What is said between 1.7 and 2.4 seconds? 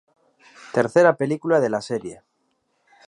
serie.